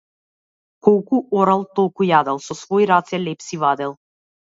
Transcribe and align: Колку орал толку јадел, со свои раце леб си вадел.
Колку 0.87 1.19
орал 1.43 1.63
толку 1.81 2.09
јадел, 2.09 2.43
со 2.49 2.61
свои 2.65 2.91
раце 2.97 3.25
леб 3.29 3.49
си 3.51 3.65
вадел. 3.67 3.99